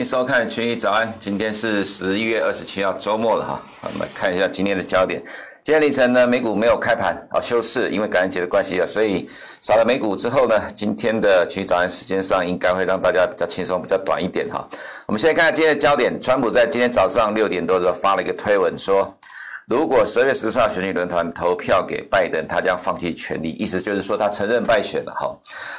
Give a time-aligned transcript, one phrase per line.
[0.00, 1.12] 欢迎收看群益早安。
[1.20, 3.60] 今天是十一月二十七号，周末了哈。
[3.82, 5.22] 我们看一下今天的焦点。
[5.62, 9.28] 今天凌晨呢，美股没有开盘啊，休市，因为感恩节的关系啊，所以
[9.60, 14.66] 少了美股之后呢，今天的群益早安时间上应该会让大家比较轻松，比较短一点哈。
[15.04, 19.14] 我们现在看看今天的焦点，川普在今天早上六点多的时候发了一个推文说。
[19.70, 25.32] 如果十二月十四号选举论坛投票给拜登，他将放弃权利，意思就是说他承认败选了哈。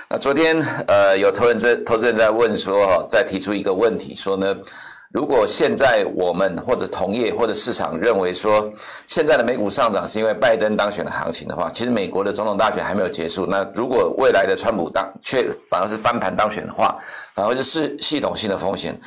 [0.09, 0.57] 那昨天
[0.87, 4.55] 呃有投人在投资人在问说哈，再提出一个问题说呢，
[5.11, 8.71] 如果现在我们或者同业或者市场认为说
[9.07, 13.45] 现在的美股上涨是因为拜登当选的行情的话，其实美国的总统大选还没有结束。
[13.45, 16.97] 那如果未来的川普当却反而是翻盘当选的话，
[17.35, 18.97] 反而是系统性的风险。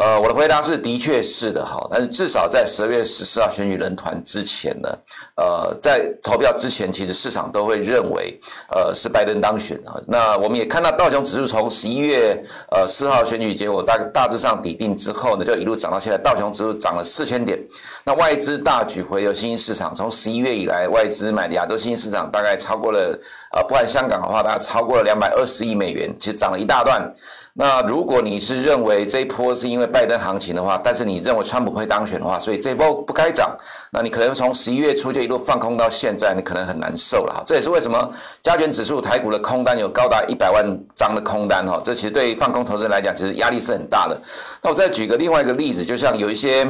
[0.00, 4.88] 呃，我的回答是的确是的哈，但是至少在十二月十四号选举人团之前呢，
[5.36, 8.38] 呃，在投票之前，其实市场都会认为，
[8.70, 10.00] 呃，是拜登当选啊。
[10.06, 12.40] 那我们也看到道琼指数从十一月
[12.70, 17.58] 呃四号选举结果大大致上底定之后呢，就一路涨到现在，道琼指数涨了四千点。
[18.04, 23.18] 那外资大举回流新兴市场，从十一月以来，外资买的亚洲新兴市场大概超过了，
[23.52, 27.12] 呃，不管香港的话，大概超过了两百二十亿美元，其实涨了一大段。
[27.60, 33.50] 那如果你是认为这一波是因为拜登行情的话，但是你认为川普会当选的话，所以这一波不该涨，
[33.90, 37.42] 那你可能从十一月初就一路放空到现在，你可能很难受了哈。
[37.44, 38.08] 这也是为什么
[38.44, 40.64] 加权指数台股的空单有高达一百万
[40.94, 44.16] 张的空单哈，这其实对放空投资人来讲，其实压力是很大的。
[44.62, 46.64] 那我再举个另外一个例子，就像有一些。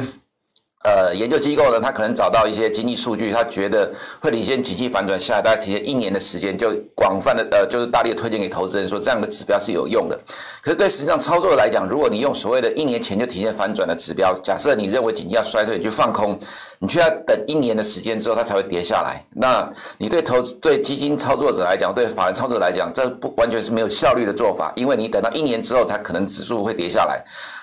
[0.85, 3.91] 呃，研究机构呢，他可能找到一些经济数据，他觉得
[4.21, 10.17] 会领先经济反转下来，大概提前一年的时间，就广泛的呃，就是大力推荐给投资人，说这样的指标是有用的。
[10.61, 16.39] 可是对实际上操作来讲，如果你用所谓的一年前就提前反转的指标，假设你认为经济要衰退，你就放空，
[16.79, 27.21] 你却要等一年的时间之后它才会跌下来，那你对投资对基金操作者来讲，对法人操作者来讲，这不完全是没有效率的做法，因为你等到一年之后，它可能指数会跌下来。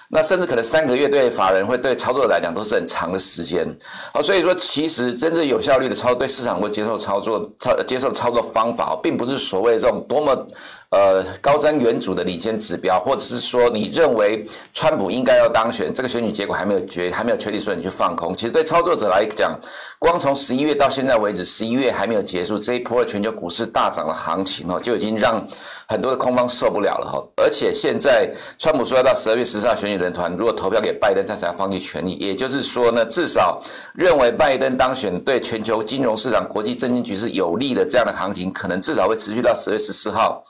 [0.08, 3.66] 那甚至可能三个月对法人会对操作来讲都是很长的时间，
[4.12, 10.46] 好，所以说其实真正有效率的操作，对市场会接受操作操接受操作方法，并不是所谓这种多么。
[10.91, 18.32] 呃，高瞻远瞩的领先指标，或者是说你认为川普应该要当选，这个选举结果还没有决，还没有确定，所以你去放空。
[18.32, 19.58] 其实对操作者来讲，
[19.98, 25.44] 光从十一月到现在为止，十一月还没有结束，这一波的全球股市大涨的行情哦，就已经让
[25.88, 27.28] 很多的空方受不了了哈。
[27.36, 32.12] 而且现在川普说要到十二月十四号选举人团，如果投票给拜登，他才要放弃权利。
[32.12, 33.60] 也就是说呢，至少
[33.92, 40.42] 认为拜登当选对全球金融市场、国际政经局势有利的这样的行情，可能至少会持续到十月十四号。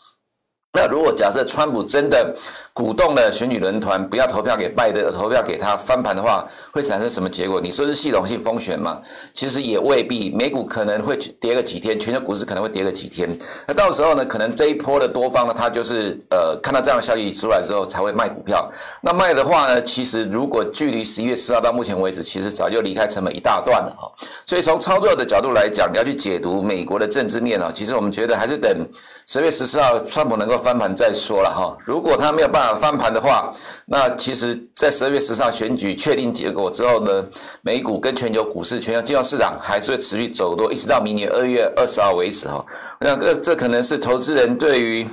[0.76, 2.37] 那如果假设川普真的
[2.75, 7.59] 鼓动了选举人团不要投票给拜登，投票给他翻盘的话，会产生什么结果？
[7.59, 9.00] 你说是系统性风险吗？
[9.32, 13.34] 其实也未必，美股可能会跌个几天，全球股市可能会跌个几天。
[13.66, 18.70] 那到时候呢，可能这一波的多方呢，他就是呃看到这样的消息出来之后才会卖股票。
[19.00, 24.12] 那卖的话呢，其实如果距离十一月四号到目前为止，其实早就离开成本一大段了哈。
[24.44, 28.86] 所以从操作的角度来讲，你要去解读美国的政治面啊，其实我们觉得还是等
[29.26, 30.56] 十月十四号川普能够。
[30.66, 33.53] 翻盘再说了哈，如果他没有办法翻盘的话，
[33.84, 37.25] 那其实，在十二月十四号选举确定结果之后呢，
[37.62, 42.65] 美股跟全球股市、全球金融市场还是会持续走多，一直到明年二月二十号为止哈。
[42.98, 45.06] 那这这可能是投资人对于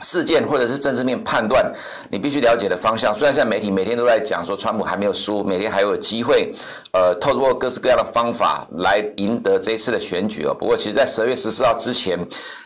[0.00, 1.72] 事件或者是政治面判断
[2.10, 3.14] 你必须了解的方向。
[3.14, 6.52] 虽然现在媒体每天都在讲说川普还没有输，每天还有机会，
[6.92, 10.52] 呃，透过各式各样的方法来赢得这一次的选举哦。
[10.52, 12.18] 不过，其实，在十二月十四号之前。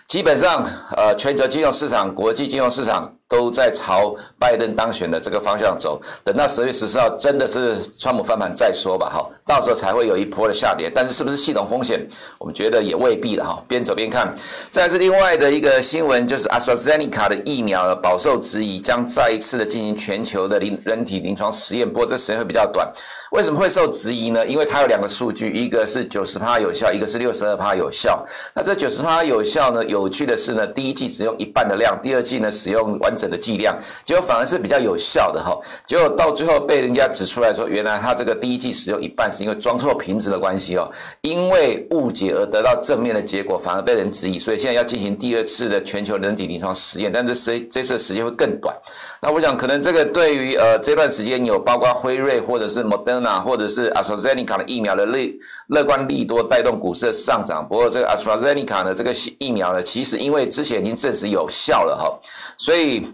[0.09, 0.65] 基本上，
[0.97, 6.01] 呃，全球金融市场、国际金融市场都在朝拜登当选的这个方向走。
[6.25, 10.91] 等到十月十四号真的是川普翻盘再说吧，哈，到时候才会有一波的下跌。
[10.91, 12.01] 但是，是不是系统风险？
[12.39, 13.63] 我们觉得也未必了，哈。
[13.69, 14.35] 边走边看。
[14.71, 22.91] 再是另外的一个新闻，就是 AstraZeneca 的疫苗饱受质疑，将再一次的进行全球的临人体临床实验，不过这时间会比较短。
[23.33, 24.47] 为什么会受质疑呢？
[24.47, 28.25] 因为它有两个数据，一个是九十趴有效，一个是六十二趴有效。
[28.55, 29.85] 那这九十趴有效呢？
[29.85, 35.59] 有有趣的是呢，第一剂使用一半的量，第二剂呢使用完整的剂量，结果反而是比较有效的哈。
[35.87, 40.91] 结果到最后被人家指出来说，原来他这个第一剂使用一半是因为装错瓶子的关系哦，
[41.23, 48.77] 因为误解而得到正面的结果，反而被人质疑，所以现在要进行第二次的全球人体临床实验，但是这这次的时间会更短。
[49.21, 62.05] 那我想可能这个对于呃这段时间有包括辉瑞或者是 Moderna 或者是 AstraZeneca 的疫苗的利乐观利多带动股市的上涨，不过这个 AstraZeneca 的这个疫苗呢，其实因为之前已经证实有效了哈，
[62.59, 63.07] 所以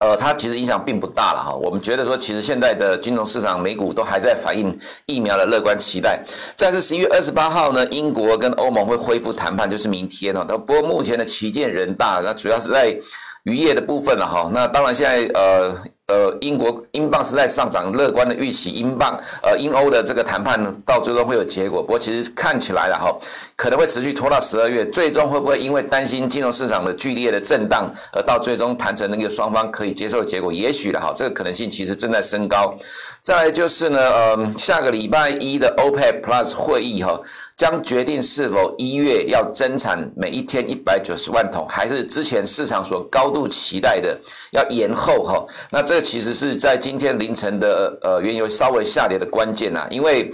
[0.00, 1.54] 呃它其实影响并不大了哈。
[1.54, 4.76] 我们觉得说，其实现在的金融市场、美股都还在反映
[5.06, 6.20] 疫苗的乐观期待。
[6.56, 10.44] 在这十一月二十八号呢，英国跟欧盟会恢复谈判，就是明天哦。
[10.44, 12.98] 不过目前的旗舰人大，那主要是在
[13.44, 14.50] 渔业的部分了哈。
[14.52, 15.76] 那当然现在呃。
[16.12, 21.82] 呃英国英镑是在上涨，乐观的预期英镑呃英欧的这个谈判呢到最终会有结果。
[21.82, 23.16] 不过其实看起来了哈，
[23.56, 30.52] 可能会持续拖到十二月，最终会不会因为担心金融市场的剧烈的震荡，而到最终谈成那个双方可以接受的结果？
[30.52, 32.74] 也许了哈，这个可能性其实正在升高。
[33.22, 37.20] 再来就是呢，呃，下个礼拜一的 OPEC Plus 会议哈。
[37.54, 44.18] 将决定是否一月要增产每一天一百九十万桶，还是之前市场所高度期待的
[44.50, 45.46] 要延后哈？
[45.70, 50.32] 那这个其实是在今天凌晨的呃原油稍微下跌的关键呐，因为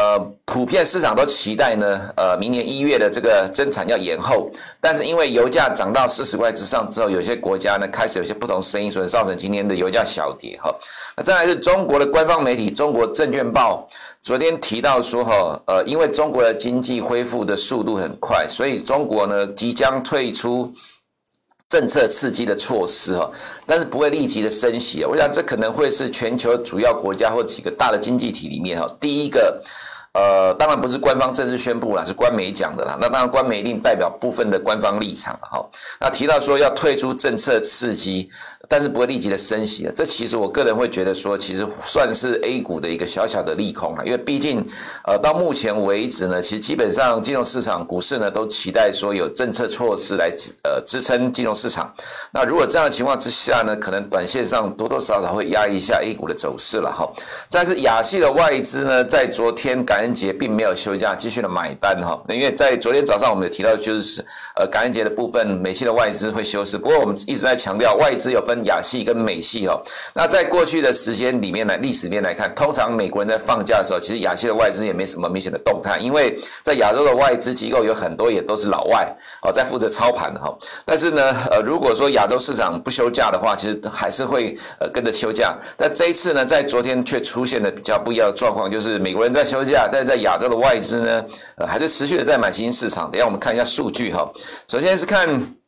[0.00, 4.50] 呃普遍市场都期待呢呃明年一月的这个增产要延后，
[4.80, 10.74] 但是因为油价涨到四十块之上之后，有些国家呢开始有些不同声音，所以造成今天的油价小跌哈。
[11.16, 13.86] 那再来是中国的官方媒体《中国证券报》。
[14.22, 20.70] 昨天提到说哈，呃，因为中国的经济恢复的速度很快，所以中国呢即将退出
[21.70, 23.30] 政策刺激的措施哈，
[23.64, 25.04] 但是不会立即的升息。
[25.04, 29.58] 我想这可能会是全球主要国家或几个大的经济体里面哈，第一个，
[30.12, 32.98] 呃，当然不是官方正式宣布啦，是官媒讲的啦。
[33.00, 35.64] 那当然官媒一定代表部分的官方立场哈。
[36.00, 38.30] 那提到说要退出政策刺激。
[38.68, 44.64] 但是不会立即的升息啊，这其实我个人会觉得说，其实算是 A 股的一个小小的利空啊，因为毕竟，
[45.04, 51.92] 呃，到目前为止呢，其实基本上金融市场、股市呢都期待说有政策措施来支呃支撑金融市场。
[52.32, 57.10] 那如果这样的情况之下呢，可能短线上多多少少会压一下 A 股的走势了哈。
[57.50, 62.18] 但是亚系的外资呢，在昨天感恩节并没有休假，继续的买单哈。
[62.28, 64.24] 因为在昨天早上我们有提到，就是
[64.56, 66.78] 呃感恩节的部分，美系的外资会休市。
[66.78, 68.64] 不过我们一直在强调，外资有分。
[68.64, 69.80] 亚系跟美系哈，
[70.14, 79.10] 那在过去的时间里面呢，历史里面来看，通常美国人在放假的时候，其实亚系的外资也没什么明显的动态，因为在亚洲的外资机构有很多也都是老外
[79.42, 80.54] 哦，在负责操盘的哈。
[80.84, 85.56] 但是呢，呃，如果说亚洲市场不休假的话，其实还是会呃跟着休假。
[85.76, 91.24] 但这一次呢，在昨天却出现了比较不一样的状况，就是美国人在休假，但是在亚洲的外资呢，
[91.56, 93.10] 呃，还是持续的在买新兴市场。
[93.10, 94.30] 等下我们看一下数据哈，
[94.68, 95.59] 首先是看。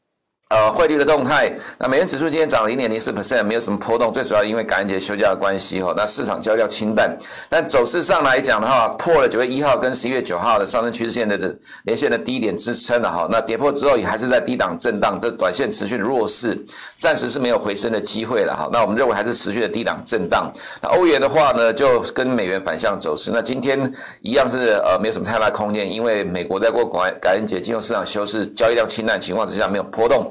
[0.53, 5.95] 呃，汇率的动态，那美元指数今天涨了零点零四 percent，没有什么波动，最主要因为感恩节休假的关系哈。
[5.97, 7.17] 那市场交易量清淡，
[7.49, 13.27] 但走势上来讲的话，破了九月一号跟十一月九号的上升趋势线的连线的低点支撑了哈。
[13.31, 16.63] 那跌破之后也还是在低档震荡，这短线持续的弱势，
[16.99, 18.69] 暂时是没有回升的机会了哈。
[18.71, 20.53] 那我们认为还是持续的低档震荡。
[20.83, 23.91] 那欧元的话呢，就跟美元反向走势，那今天
[24.21, 30.31] 一样是呃没有什么太大空间，因为美国在过感感恩节金融市场休市，交易量清淡情况之下没有波动。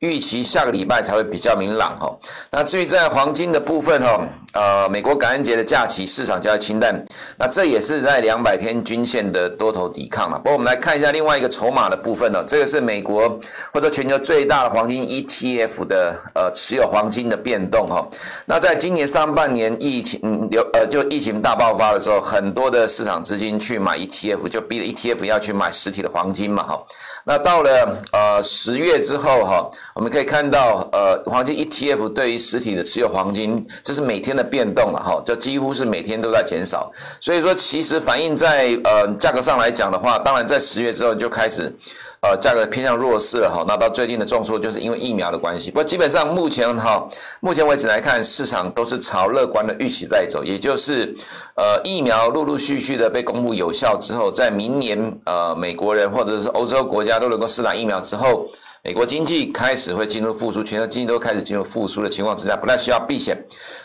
[0.00, 2.16] 预期下个礼拜才会比较明朗哈。
[2.52, 4.20] 那至于在黄金的部分哈，
[4.54, 7.04] 呃，美国感恩节的假期市场较为清淡，
[7.36, 10.38] 那这也是在两百天均线的多头抵抗了。
[10.38, 13.36] 不过我们来看一下另外一个筹码的部分呢，这个是美国
[13.72, 18.06] 或者全球最大的黄金 ETF 的呃持有黄金的变动哈。
[18.46, 26.80] 那在今年上半年疫情流呃就疫情大爆发的时候，很多的市场资金去买 ETF，就逼着 ETF 要去买实体的黄金嘛哈。
[27.24, 29.68] 那到了呃十月之后哈。
[29.98, 36.88] 我们可以看到，呃，黄金 ETF 对于实体的持有黄金，这是每天的变动了哈，就几乎是每天都在减少。
[37.20, 41.74] 所以说，其实反映在呃价格上来讲的话，当然在十月之后就开始，
[42.20, 43.64] 呃，价格偏向弱势了哈。
[43.66, 45.68] 那到最近的重挫，就是因为疫苗的关系。
[45.68, 47.04] 不过基本上目前哈，
[47.40, 51.12] 目前为止来看，市场都是朝乐观的预期在走，也就是
[51.56, 58.46] 呃疫苗陆陆续续的被公布有效之后，在明年呃美国人或者是欧洲国家都能够施打疫苗之后。
[58.84, 63.36] 美国经济开始会进入复苏，全球经济都开始进入复苏的情况之下，不太需要避险，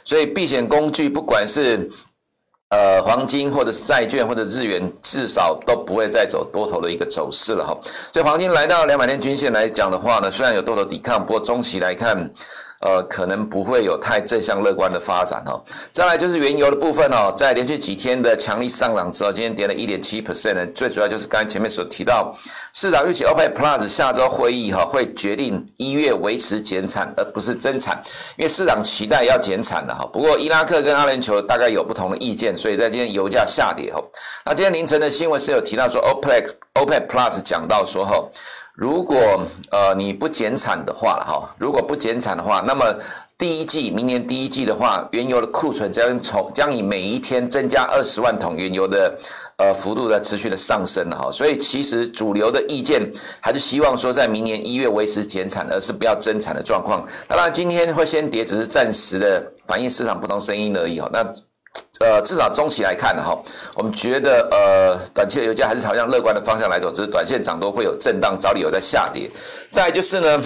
[0.04, 1.90] 所以避险工具不管是
[2.70, 7.78] 呃黄金或者是债券或者日元，至少都不会再走多头的一个走势了哈。
[8.12, 12.32] 所以黄金来到两百天均线来讲的话呢，虽然有多头抵抗，不过中期来看。
[12.84, 15.62] 呃，可能不会有太正向乐观的发展哦。
[15.94, 20.66] 再来就是原油的部分哦，在连续几天的强力上涨之后，今天跌了一点七 percent 呢。
[20.76, 22.36] 最主要就是刚才前面所提到，
[22.74, 28.02] 市场预期 OPEC Plus 下周会议哈会决定一月维持减产，而不是增产，
[28.36, 30.06] 因为市场期待要减产的哈。
[30.12, 34.02] 不过伊拉克跟阿联酋大概有不同的意见，所以在今天油价下跌哈。
[34.46, 38.22] 那今天凌晨的新闻是有提到说 OPEC OPEC Plus 讲到说哈。
[38.76, 42.84] 如果呃你不减产的话哈，如果不减产的话，那么
[43.38, 49.16] 第一季明年第一季的话，原油的库存将从将以每一天增加二十万桶原油的
[49.58, 57.06] 呃幅度在持续的上升哈，所以其实主流的意见还是希望说在明年一月维持减产，而是不要增产的状况。
[57.28, 61.08] 当然今天会先跌，只是暂时的反映市场不同声音而已哈。
[61.14, 61.24] 那
[62.00, 63.40] 呃，至少中期来看哈，
[63.76, 69.30] 我们觉得呃，短期的油价还是朝向乐观的方向来走，只是短线涨多会有震荡，找理由在下跌。
[69.70, 70.44] 再就是呢，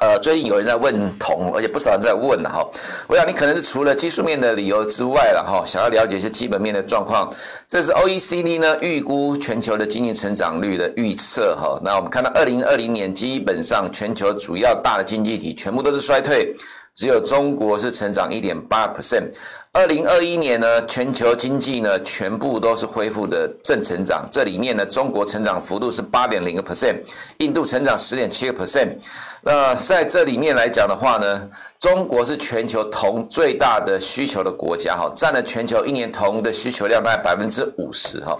[0.00, 2.68] 呃，最近有人在问铜，而且不少人在问了哈。
[3.06, 7.32] 我想你可能是除了技术面的理由之外了哈，想要了解一些基本面的状况。
[7.68, 11.80] 这是 OECD 呢预估全球的经济成长率的预测哈。
[11.82, 16.52] 那我们看到二零二零年基本上全球主要大的经济体全部都是衰退，
[16.96, 19.30] 只有中国是成长一点八 percent。
[19.76, 26.96] 二零二一年呢，全球经济呢全部都是恢复的正成长，这里面呢中国成长幅度是八点零个 percent，
[27.40, 28.96] 印度成长十点七个 percent。
[29.42, 31.46] 那在这里面来讲的话呢，
[31.78, 38.34] 中国是全球铜最大的需求的国家哈，占了全球一年铜的需求量大概百分之五十哈。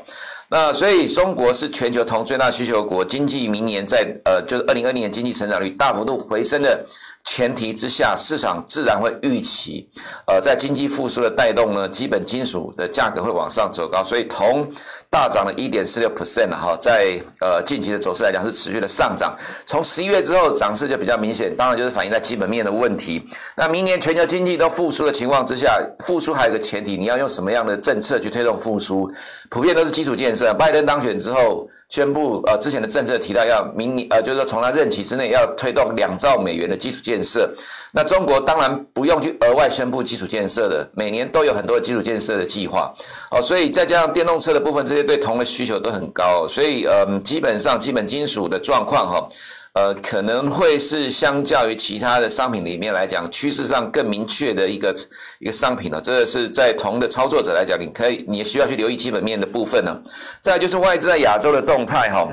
[0.48, 6.82] 那所以中国是全球铜最大需求国，经济明年在呃就是二零二零年经济成长率大幅度回升的
[7.26, 9.88] 前提之下，市场自然会预期，
[10.26, 14.66] 呃在经济复苏的带动呢，基本金属的价格会往上走高，所以铜。
[15.08, 23.24] 大涨了一点四六 percent 哈，在呃近期的走势来讲是持续的上涨，从十一月之后涨势就比较明显，当然就是反映在基本面的问题。
[23.56, 29.10] 那明年全球经济都复苏的情况之下，复苏还有个前提，你要用什么样的政策去推动复苏？
[29.48, 30.52] 普遍都是基础建设。
[30.52, 31.68] 拜登当选之后。
[31.88, 37.48] 宣布，呃，之前的政策提到要明年，呃，就是说从他任期之内要推动两兆美元的基础建设。
[37.92, 42.92] 那中国当然不用去额外宣布基础建设的，每年都有很多基础建设的计划。
[43.30, 49.28] 哦，所以再加上电动车的部分，这些对铜的需求都很高，所以，呃，基本上基本金属的状况，哈。
[49.76, 54.94] 呃，可能会是相较于其他的商品里面来讲，趋势上更明确的一个
[55.38, 56.00] 一个商品呢。
[56.02, 59.94] 这个是在同的操作者来讲，你可以，你需要去留意基本面的部分呢。
[60.40, 62.26] 再就是外资在亚洲的动态哈。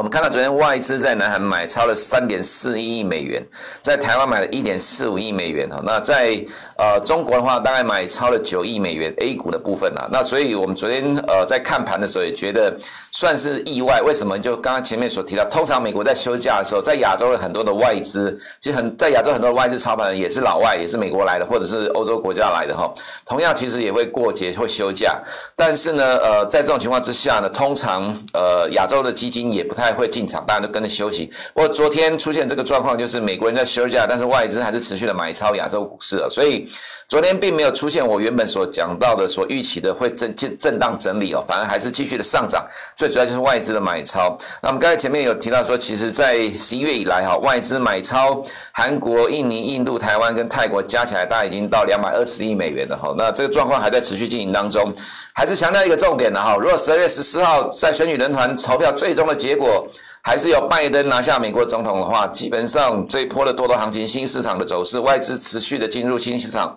[0.00, 3.46] 我们看到昨天外资在南韩买超了三点四一亿美元，
[3.82, 5.78] 在台湾买了一点四五亿美元哈。
[5.84, 6.42] 那在
[6.78, 10.08] 呃中国的话，大概买超了九亿美元 A 股的部分啊。
[10.10, 12.74] 那所以我们昨天呃在看盘的时候也觉得
[13.12, 14.00] 算是意外。
[14.00, 14.38] 为什么？
[14.38, 22.90] 就刚刚前面所提到，通常美国在休假的时候，在亚洲的很多的外资，其实很在亚洲很多外资操盘人也是老外，也是美国来的，或者是欧洲国家来的哈。
[23.26, 25.20] 同样其实也会过节会休假，
[25.54, 29.89] 但是呢呃在这种情况之下呢，通常呃亚洲的基金也不太。
[29.92, 31.30] 会进场，大家都跟着休息。
[31.54, 36.68] 不过昨天出现这个状况，就是美国人在休假，但是外资还是持续的买超亚洲股市啊，所以
[37.08, 42.64] 昨天并没有出现我原本所讲到的、所预期的会震震震荡整理哦，反而还是继续的上涨。
[42.96, 44.36] 最主要就是外资的买超。
[44.62, 48.40] 那我们刚才前面有提到说，其实在十一月以来哈，外资买超
[48.72, 53.14] 韩国、印尼、印度、台湾跟泰国加起来，大概已经到两百二十亿美元了哈。
[53.18, 54.94] 那这个状况还在持续进行当中。
[55.34, 59.86] 还是强调一个重点的哈，如果十二月十四号在选举人团投票最终的结果
[60.22, 66.76] 还是由拜登拿下美国总统的话，基本上这一波的多头行情、新市场的走势、外资持续的进入新市场。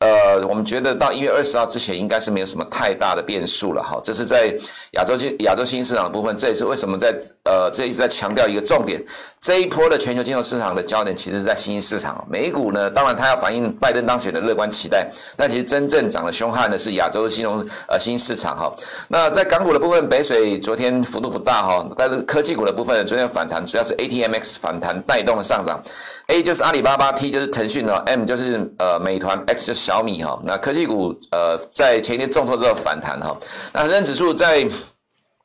[0.00, 3.98] 呃，我们觉得到一月二十号之前应该是没有什么太大的变数了哈。
[4.04, 4.54] 这是在
[4.92, 9.02] 亚洲金亚洲新兴市场的部分，这也是为什么在呃这一直在强调一个重点。
[9.40, 12.22] 这一波的全球金融市场的焦点其实是在新兴市场。
[12.28, 17.58] 美股呢，当然它要反映拜登当选的乐观期待，但其实真正涨得凶悍的是亚洲的金融
[17.88, 18.74] 呃新兴市场哈。
[19.08, 25.80] 那在港股的部分，北水昨天幅度不大哈，但是科技股的部分昨天反弹，主要是 ATMX 反弹带动了上涨。
[26.28, 30.38] A 就是阿里巴巴，T 就是腾讯哦，M 就是呃美团，X 就是小小米哈。
[30.42, 33.36] 那科技股呃在前天重挫之后反弹哈。
[33.72, 34.68] 那恒生指数在。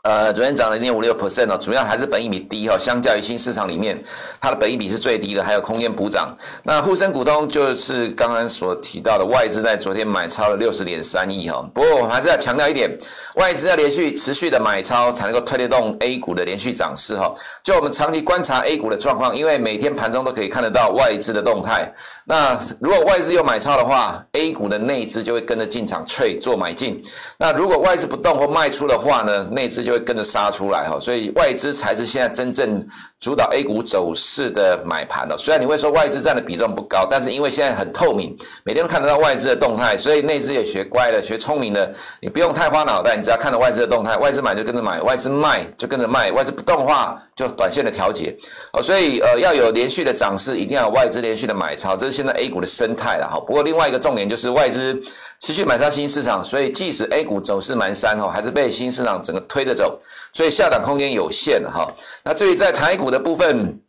[0.01, 4.01] 呃，昨天涨了一点五六 percent 哦，主要还是本益比低哈，相较于新市场里面，
[4.39, 6.33] 它的本益比是最低的，还有空间补涨。
[6.63, 11.69] 那沪深股东就是刚刚所提到的外资在昨天买超了六十点三亿哈。
[11.73, 12.89] 不过我还是要强调一点，
[13.35, 17.33] 外资要连续持续的买超才能够推得动 A 股的连续涨势哈。
[17.61, 21.93] 就我们长期观察 A 股的状况，因为每天盘中都可以看得到外资的动态。
[22.29, 27.01] 那如果外资又买超的话，A 股的内资就会跟着进场去做买进。
[27.39, 30.99] 那如果外资不动或卖出的话呢，内资就会跟着杀出来哈。
[30.99, 32.87] 所以外资才是现在真正
[33.19, 35.35] 主导 A 股走势的买盘了。
[35.35, 41.91] 虽然你会说外资占的比重不高，但是因为现在很透明，每天都看得到外资的动态，所以内资也学乖了，学聪明了。
[42.21, 48.35] 你不用太花脑袋，你只要看到外资的动态，外资买就跟着买，外资卖就跟着卖，外资不动话就短线的调节。
[48.73, 52.19] 哦，所以呃要有连续的涨势，一定要有外资连续的买超，这是。
[52.19, 54.93] 现在 A 股的生态了哈，不过另外一个重点就是外资
[55.39, 59.97] 持续买上新市场，所以即使 A 股走势蛮山哈，还是被新市场整个推着走，
[60.33, 61.89] 所以下档空间有限哈。
[62.23, 63.79] 那至于在台股的部分，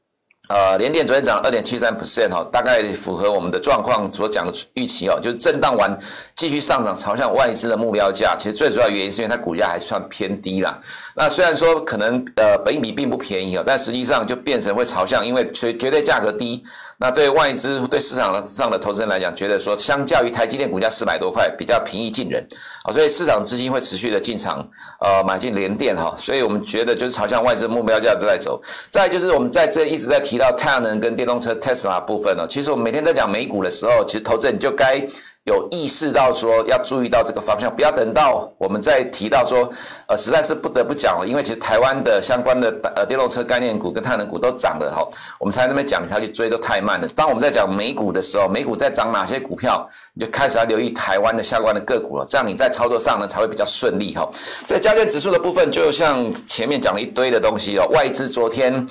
[0.49, 5.97] 呃，联电昨天涨二点七三 percent 哈，大概符合我们的状况所讲的预期哦，就是震荡完
[6.37, 8.37] 继续上涨，朝向外资的目标价。
[8.39, 10.79] 其实最主要原因是因为它股价还算偏低啦。
[11.17, 16.63] 那虽然说可能呃本益比并不便宜哦，但实际上就变成会朝向，因为绝绝对价格低。
[17.01, 22.47] 那对外资对市场上的投资人来讲，觉得说相较于台积电股价四百多块比较平易近人
[22.85, 24.59] 啊，所以市场资金会持续的进场
[25.01, 28.63] 呃买进联电哈，所以我们觉得就是朝向外资目标价值在走。
[28.91, 35.03] 再就是我们在这一直在提到太阳能跟电动车 Tesla 部分呢，其实我们每天在讲美股的时候，其实投资人就该。
[35.45, 39.69] 有意识到说要注意到这个方向，不要等到我们再提到说，
[40.07, 47.09] 呃，实在是不得不讲了，因为其实台湾的相关的呃电动车概念股跟太能股都涨了哈，我们才在那边讲下去追都太慢了。
[47.09, 54.29] 当我们在讲美股的时候，美股在涨哪些股票，你就开始要留意台湾的相关的个股了，这样你在操作上呢才会比较顺利哈。
[54.67, 58.87] 在加权指数的部分，就像前面讲了一堆的东西哦，外资昨天。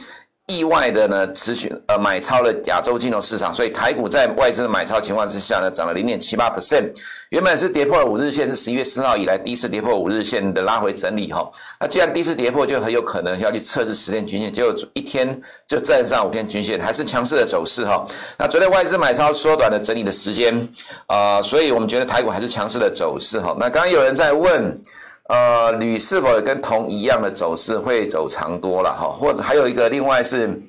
[0.49, 6.91] 意外的呢，持续呃买超了亚洲金融市场，所以台股在外资的买超情况之下呢，涨了零点七八 percent。
[7.29, 11.47] 原本是跌破了五日线，是十一月四号以来第一次跌破五日线的拉回整理哈。
[11.79, 18.03] 那既然第一次跌破，就很有可能要去测试十天均线，结果一天就站上五天均线，还是强势的走势哈。
[18.35, 20.67] 那昨天外资买超缩短了整理的时间
[21.05, 23.55] 啊、所以我们觉得台股还是强势的走势哈。
[23.59, 24.81] 那刚刚有人在问。
[25.29, 29.09] 呃，铝是否跟铜一样的走势会走长多了哈？
[29.09, 30.59] 或者还有一个，另外是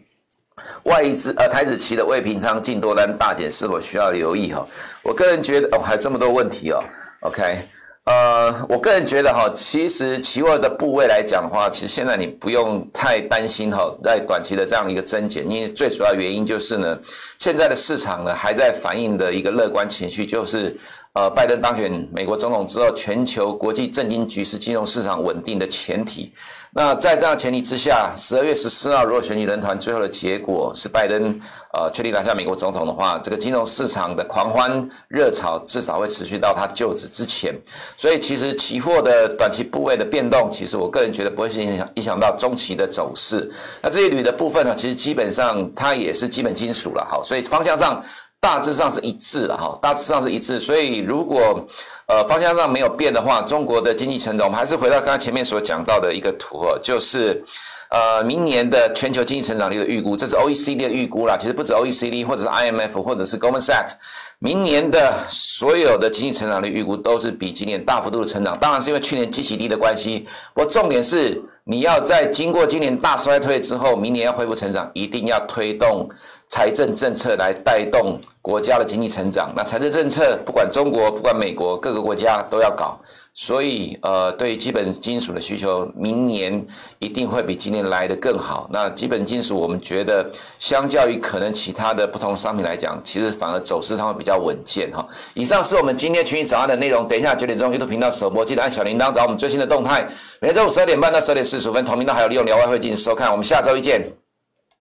[0.82, 4.66] 外资呃台子期的未平仓净多单大减，是否需要留意哈？
[5.02, 6.84] 我个人觉得哦，还有这么多问题哦。
[7.20, 7.58] OK，
[8.04, 16.98] 呃，我个人觉得哈，其实期货的部位来讲的话，其实现在你不用太担心哈，在短期的这样一个增减，因为最主要原因就是呢，
[17.38, 20.76] 现在的市场呢还在反映的一个乐观情绪就是。
[21.12, 26.32] 呃，拜登当选美国总统之后，全球国际政经局势、金融市场稳定的前提。
[26.72, 31.36] 那在这样前提之下，十二月十四号如果选举人团最后的结果是拜登
[31.72, 37.52] 呃确定拿下美国总统的话，这个金融市场的狂欢热潮至少会持续到他就职之前。
[37.96, 43.50] 所以，其实期货的短期部位的变动，其实我个人觉得不会影响影响到中期的走势。
[43.82, 48.00] 那这些铝的部分呢，其实基本上它也是基本金属了，好，所以方向上。
[48.40, 51.62] 大致上是一致了哈，大致上是一致，所以如果
[52.06, 57.44] 呃方向上没有变的话，中国的经济成长，我们还是回到刚刚前面所讲到的一个图哦，就是
[57.90, 63.92] 呃明年的全球经济成长率的预估，这是 OECD 的预估啦，其实不止 OECD 或者是 IMF 或者是 Goldman Sachs，
[64.38, 76.08] 明年的所有的经济成长率预估都是比今年大幅度的成长，当然是因为去年基期低的关系，不过重点是你要在经过今年大衰退之后，明年要恢复成长，一定要推动。
[76.50, 82.98] 财政政策来带动国家的经济成长，那财政政策不管中国，不管美国，各个国家都要搞，
[83.32, 86.66] 所以呃，对基本金属的需求，明年
[86.98, 88.68] 一定会比今年来得更好。
[88.72, 95.06] 那基本金属，我们觉得相较于可能其他的不同商品来讲，其实反而走势上会比较稳健哈。
[95.34, 100.04] 以上是我们今天群益早安的内容，等一下九点钟 YouTube 频道首播，记得按小铃铛找我们最新的动态。
[100.40, 104.02] 每周五十二点半到十二点四十五分，同频道还有利用聊外汇进行收看，我们下周一见。